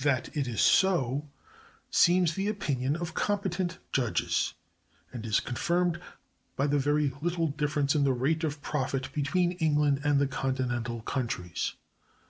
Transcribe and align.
That 0.00 0.36
it 0.36 0.46
is 0.46 0.60
so 0.60 1.30
seems 1.88 2.34
the 2.34 2.46
opinion 2.46 2.94
of 2.94 3.14
competent 3.14 3.78
judges, 3.90 4.52
and 5.14 5.24
is 5.24 5.40
confirmed 5.40 5.98
by 6.56 6.66
the 6.66 6.78
very 6.78 7.14
little 7.22 7.46
difference 7.48 7.94
in 7.94 8.04
the 8.04 8.12
rate 8.12 8.44
of 8.44 8.60
profit 8.60 9.10
between 9.14 9.52
England 9.52 10.02
and 10.04 10.18
the 10.20 10.28
Continental 10.28 11.00
countries. 11.00 11.72